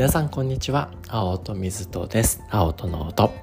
[0.00, 0.90] 皆さんこんにちは。
[1.08, 2.42] 青と水とです。
[2.48, 3.34] 青との音。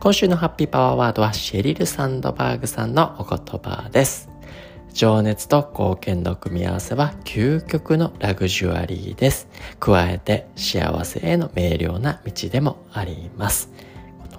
[0.00, 4.30] 今週のハッピーパワーワードはシェリル・サンドバーグさんのお言葉です。
[4.94, 9.48] 情熱と貢献の組み合わせは究極のラグジュアリーです。
[9.80, 13.68] 加えて幸せへの明瞭な道でもあります。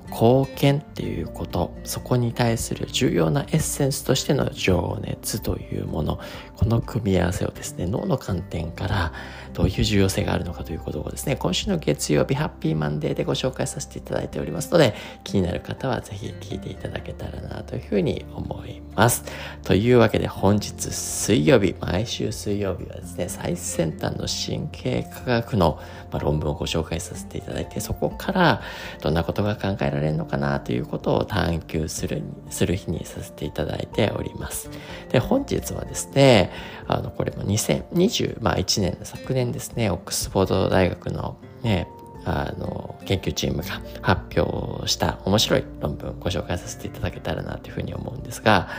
[0.10, 6.20] 貢献っていうことそこに対する重要なエッセンスとしての情熱というもの
[6.58, 9.14] この組み合わせをですね脳の観点から
[9.54, 19.24] どういう重要性があるのかということをですね今週の月曜日ハッピーマンデーでご紹介させていただいておりますので気になる方はぜひ聞いていただけたらなというふうに思います
[19.64, 25.80] というわけで本日水曜日毎週水曜日はですね最先端の神経科学の、
[26.12, 28.62] ま論文をご紹介させていただいてそこから
[29.02, 34.70] どんなことが考えられるのかなということを探求するする日にさせていただいております。
[35.10, 36.52] で、本日はですね、
[36.88, 41.88] あの、これも2021、まあ、年、昨年ですね、オックスフォード大学のね、
[42.26, 48.70] あの、研究チームが発表した面白い論文をご紹介させていただけたらなというふうに思うんですが、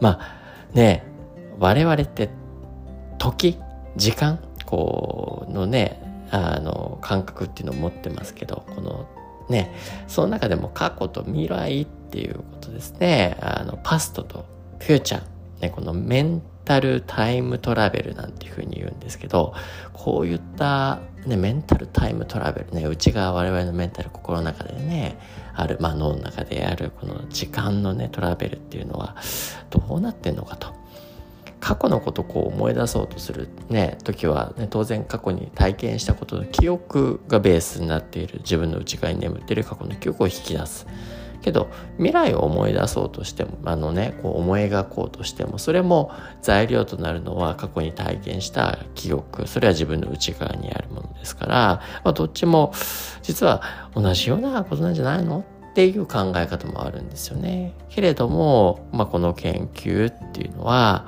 [0.00, 1.04] まあ、ね、
[1.58, 2.30] 我々って
[3.18, 3.58] 時、
[3.96, 6.00] 時間、こう、のね、
[6.30, 9.08] あの、感覚っていうのを持ってますけど、この
[9.48, 9.74] ね、
[10.06, 13.36] その中でも過去と未来っていうことですね。
[13.40, 14.46] あの、パストと
[14.78, 15.39] フューチャー。
[15.60, 19.54] ね、このメンタルタイムトラベルなんていうふうに言うんですけど、
[19.92, 25.18] こういった、ね、メンタルタイムトラベルね、内側我々のメンタル心の中でね、
[25.54, 29.16] ある、まあ脳の中であるこの時間のね、トラベルっていうのは
[29.70, 30.80] どうなってんのかと。
[31.60, 40.86] 過去のことをこう思い出そうとするね時は、ね、当然過去に体験したことの記憶がベースになっている自分の内側に眠っている過去の記憶を引き出す。
[41.42, 52.72] けど未来を思い出そうとしてもあのねこう思い描こうとしてもそれも材料となるのは過去に体験した記憶それは自分の内側にあるものですから、まあ、どっちも
[53.22, 53.62] 実は
[53.94, 55.44] 同じようなことなんじゃないの？
[55.70, 57.74] っていう考え方もあるんですよね。
[57.90, 61.06] けれども、まあ、この研究っていうのは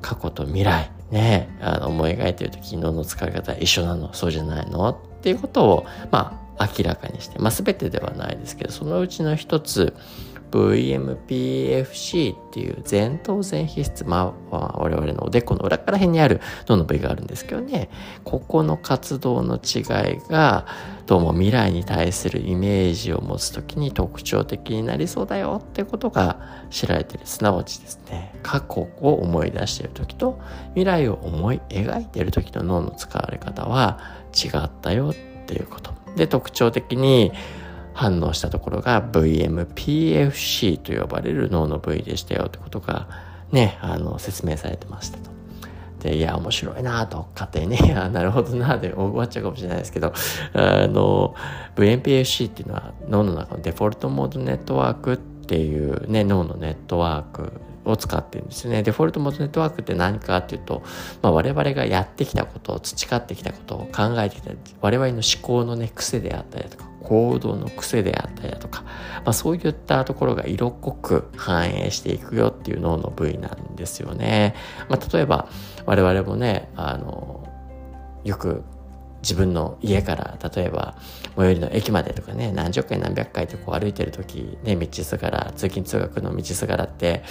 [0.00, 4.14] 過去と未来ねあの思い描いてる時脳の使い方一緒なの？
[4.14, 4.88] そうじゃないの？
[4.90, 9.94] っていうことをまあ明らかにして、まあ、全てではないですけどそのうちの一つ
[10.50, 17.90] VMPFC っていう前頭前皮質、まあ、我々のおでこの裏から辺にある脳の部位があるんですけどね、
[18.24, 19.82] ここの活動の違い
[20.28, 20.66] が、
[21.06, 26.40] どうも未来に対するイメージを持つときに特徴的になりそうだよってことが
[26.70, 27.26] 知られてる。
[27.26, 30.40] すなわちですね、過去を思い出しているときと
[30.70, 34.00] 未来を思い描いているときの脳の使われ方は
[34.32, 35.14] 違ったよっ
[35.46, 36.05] ていうこと。
[36.16, 37.32] で、特徴的に
[37.94, 43.08] 反応したところが VMPFC と呼ばれる脳の部位でしたよってことが
[43.52, 45.30] ね、あの、説明されてましたと。
[46.00, 47.70] で、いや、面白いなと、勝手に。
[47.82, 48.76] ね、あなるほどな。
[48.78, 50.12] で終わっちゃうかもしれないですけど、
[50.52, 51.34] あの、
[51.76, 57.52] VMPFC っていうのは脳の中のデフォルトモードネットワークっていうね、脳のネットワーク
[57.86, 58.82] を使ってるんですね。
[58.82, 60.82] デフォルトモードネットワークって何かっていうと、
[61.22, 74.54] まあ、我々がやってきたことを培ってきたことを考えてきた我々の思考のね癖であったりとか行動の癖であったりだとか、まあ、そういったところが色濃く反映していくよっていう脳の部位なんですよね。
[74.88, 75.48] まあ、例えば
[75.84, 77.48] 我々もねあの
[78.24, 78.64] よく
[79.26, 80.94] 自分の家から例えば
[81.36, 87.24] 最寄りの駅までとかね何十回何百回ってこう歩いてる時ね道すがら通勤通学の道すがらって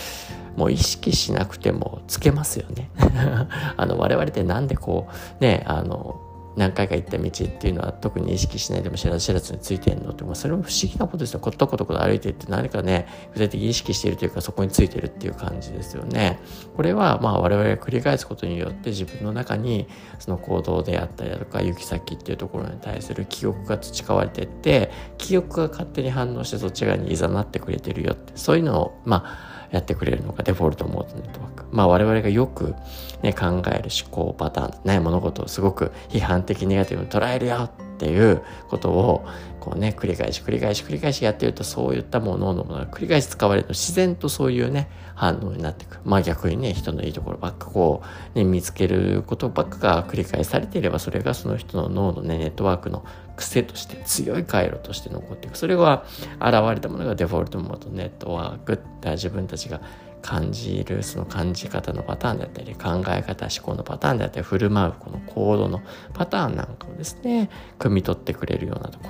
[0.58, 2.90] もう意識しなくてもつけますよね。
[3.78, 5.08] あの我々ってなんでこ
[5.40, 6.20] うねあの
[6.56, 11.40] 何回か行った道っていうのは特に意識しないでも知らず知らずについてんのって、まあ、それも不思議なことですよ。
[11.40, 16.40] ことことこと歩いていって何かね、具体的に意識しているというかそこについてるっていう感じですよね。
[16.76, 19.88] これはまあ我々が繰り返すことによって自分の中に
[20.20, 31.66] その行動であったりだとか行き先っていうところに対する記憶が培われてって記憶が勝手に反応してそっち側にいざなってくれてるよってそういうのをまあやってくれるのがデフォルトモードネットワーク。
[31.72, 32.76] まあ我々がよく、
[33.22, 39.26] ね、考える思考パターン、ね、物事をすごく批判的ネガティブに捉えるよっていうことを
[39.60, 48.04] こうね繰り返し繰り返し繰り返しやってるとそういったもののものが繰り返し使われると自然とそういうね反応になっていくまあ逆にね人のいいところばっかこ
[48.36, 53.06] う、ね、見つけることばっかが繰り返されていればそれがその人の脳のねネットワークの
[53.36, 55.58] 癖として強い回路として残っていく。
[55.58, 56.06] それが
[56.40, 58.74] 現れたものがデフォルトモードネットワーク。
[58.74, 59.82] って自分たちが
[60.22, 65.82] 感じるその感じ方のパターンだったり考え方思考のパターンであったり振る舞うこの行動の
[66.16, 69.10] パターンなんかをですね汲み取ってくれるようなとこ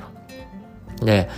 [0.99, 1.05] ろ。
[1.05, 1.29] で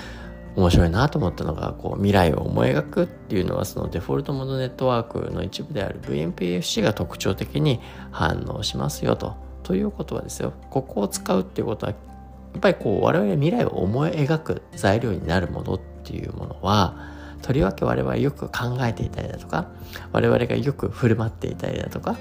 [0.55, 7.79] 面白いなと思ったのがこう未来を思い描くっていうのはそのデフォルトモードネットワークの一部である VMPFC が特徴的に
[8.09, 9.35] 反応しますよと。
[9.61, 10.53] ということはですよ。
[10.71, 11.93] ここを使うっていうことは
[12.57, 19.69] っぱりこう我々未来を思い描く材料になるものっていうものはとりわけ我々よく考えていたりだとか
[20.11, 22.17] 我々がよく振る舞っていたりだとか、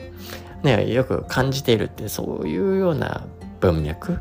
[0.63, 3.27] ね、よく感じているってそういうような
[3.61, 4.19] 文脈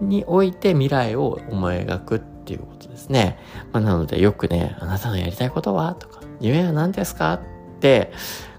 [0.00, 3.38] において未来を思い描くっていうことですね。
[3.72, 7.40] まあ、なのでよくね、あなたのやりたいことはとか、夢は何ですかっ
[7.80, 8.12] て、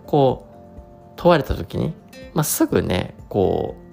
[0.05, 1.93] こう、問われた時に、
[2.33, 3.86] まあ、すぐね、こう、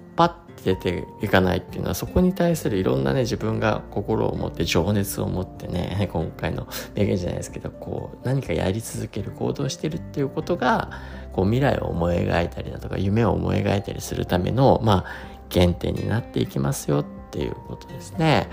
[0.63, 10.89] 出ていかないっていうのは、そこに対するいろんなね、自分が心を持って、情熱を持ってね、 今回の名言じゃないですけど、こう、何かやり続ける、行動してるっていうことが、
[11.33, 15.05] こう、未来を思い描いたりだとか、夢を思い描いたりするための、まあ、
[15.51, 18.47] 原点になっていきますよっていうことですね。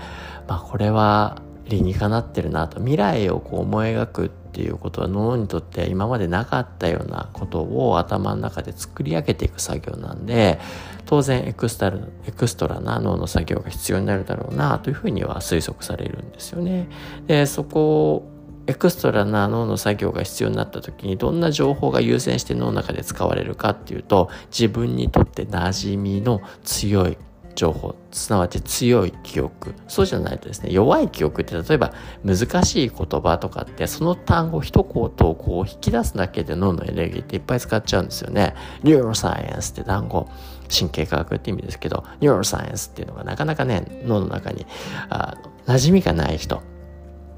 [0.47, 10.59] まあこれは理にかなってるなと未来をこう思い描くってていうことは脳にとって今までなかったようなことを頭の中で作り上げていく作業なんで
[11.05, 11.97] 当然エクストラ
[12.27, 16.87] エクストラな脳の作業が必要になるだろうなというふうには推測されるんですよね。
[17.25, 18.29] でそこ
[18.65, 27.17] extra な脳の作業が必要になった時にどんな情報が優先して脳の中で使われるかっていうと自分にとって馴染みの強い
[27.55, 29.73] 情報すなわち強い記憶。
[29.87, 38.55] そうじゃないとですね弱い記憶って例えば難しい言葉とかってその単語一言をこう引き出すだけで脳のエネルギーっていっぱい使っちゃうんですよね。
[38.83, 40.29] neuroscience って単語
[40.75, 44.65] 神経科学って意味ですけど neuroscience っていうのがなかなかね脳の中に
[45.09, 46.61] あ馴染みがない人に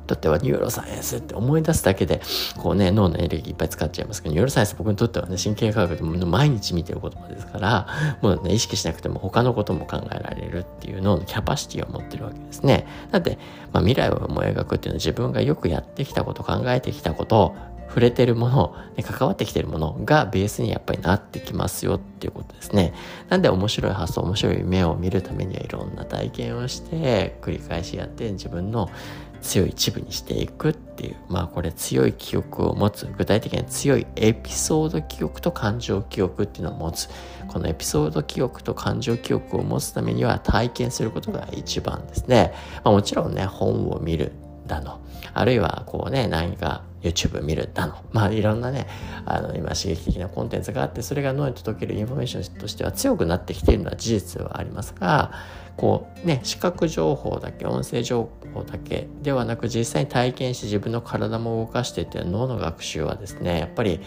[0.05, 2.21] とっては neuroscience って思い出すだけで、
[2.57, 7.87] こうね、脳のエネルギーいっぱい使っちゃいますけど、 neuroscience 僕にとってはね、神経科学でも毎日見てる言葉ですから、
[8.21, 12.87] もうね、意識しなくても他のことも考えられるっていう脳のキャパシティを持ってるわけですね。
[13.11, 13.37] だって、
[13.73, 17.55] まあ、未来を思い描くっていうのは自分がよくやってきたこと、考えてきたこと
[17.87, 22.93] 触れてるもの、関わってきてるものがベースにやっぱりなってきますよっていうことですね。
[23.29, 28.89] なんで面白い発想、面白い夢を見るためにはいろんな体験をして、繰り返しやって自分の
[29.45, 37.09] 強い一部にしていくっていう、まあこれ強い記憶を持つ、具体的に強いエピソード記憶と感情記憶っていうのを持つ。
[37.47, 42.53] このエピソード記憶と感情記憶を持つためには体験することが一番ですね。
[42.83, 44.31] まあ、もちろんね、本を見る
[44.65, 44.99] だの、
[45.33, 47.95] あるいはこうね、何か YouTube 見るだの。
[48.11, 48.87] まあいろんなね、
[49.25, 55.31] あの今刺激的なコンテンツがあって、それが脳に届けるインフォメーションとしては強くなってきているのは事実はありますが、
[55.77, 63.99] こうね、視覚情報だけ、音声情報だけではなく実際に体験して自分の体も動かしてっていう脳の学習はですね、やっぱり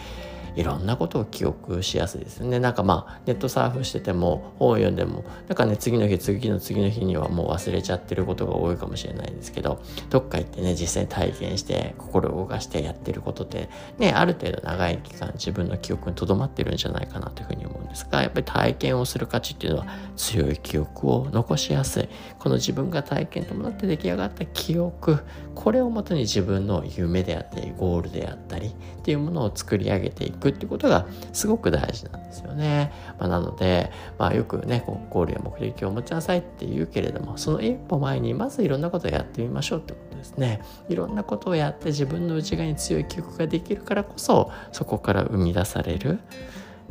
[0.55, 2.59] いろんなことを記憶しやすいですね。
[2.59, 25.19] なんかまあネットサーフしてても本を読んでもなんかね次の日次の次の日にはもう忘れちゃってることが多いかもしれないですけどどっか行ってね実際に体験して心を動かしてやってることってねある程度長い期間自分の記憶にとどまってるんじゃないかなというふうに思うんですがやっぱり体験をする価値っていうのは強い記憶を残しやすいこの自分が体験ともなって出来上がった記憶
[25.55, 32.91] これをもとに自分の夢であったりゴールであったりっていうものを作り上げていくくっていうことがすごく大事なんですよね。
[33.19, 40.61] まあ、なので、まあ、よくねこうゴールや目的を持ちなさいって言うけれどもその一歩前にまずいろんなことをやってみましょうってことですね。
[40.87, 46.19] いろんなことをやって自分の内側に強い記憶ができるからこそそこから生み出される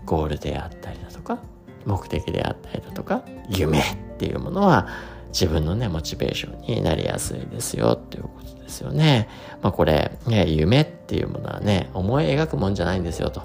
[0.05, 1.39] ゴールであったりだとか
[1.85, 3.83] 目的であったりだとか夢っ
[4.19, 4.89] ていうものは
[5.29, 9.29] 自分のねモチベーションになりやすいですよっていうことですよね。
[9.63, 13.43] まあこれ、ね、夢っていうものはね思い描くもんじゃないんですよと。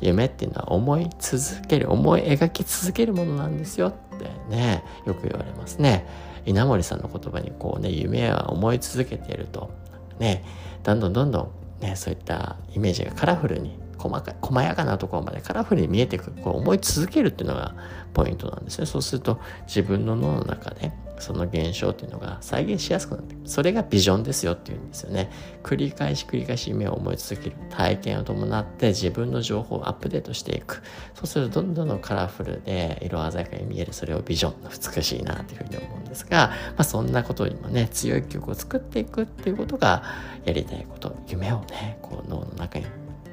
[0.00, 6.06] 夢っていうのは思い続ける、思い描き続けるものなんですよってね、よく言われますね。
[6.46, 9.70] 稲森さんの言葉にこうね、夢は思い続けていると、
[10.18, 10.44] ね、
[10.84, 17.74] どんどんどんどんね、そういったイメージがカラフルに細か、細やかなところまでカラフルに見えていく、こう思い続けるっていうのが
[18.14, 18.86] ポイントなんですね。
[18.86, 25.30] そうすると自分の脳の中でその現象っていうのが再現しやすくなってそれがビジョンですよっていうんですよね。
[25.62, 30.82] 繰り返し繰り返し夢を思い続ける体験を伴って自分の情報をアップデートしていく。
[31.14, 33.92] そうするとどんどんカラフルで色鮮やかに見える。
[33.92, 34.54] それをビジョン
[34.96, 40.02] 美しいなというふうに思うんですが、まあ、そんなことにもね強い曲を作っていくっていうことが
[40.44, 41.16] やりたいこと。
[41.28, 42.86] 夢をねこう脳の中に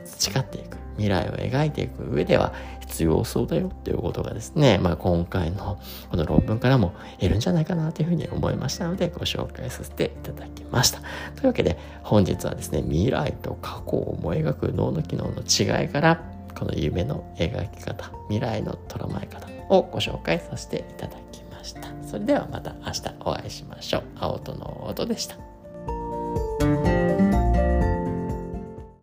[0.05, 0.84] 培っていく。
[0.97, 10.99] 未来を描いていく上では必要そうだよっていうことがですね、まあ、今回のこの論文からも得るんじゃないかなというふうに思いましたのでご紹介させていただきました。
[11.35, 16.23] というわけで本日はですね未来と過去を思い描く脳の機能の違いから
[16.57, 21.81] この夢の描き方未来の捉まえ方をご紹介させていただきました。
[22.07, 24.03] それではまた明日お会いしましょう。
[24.19, 25.54] 青との音でした。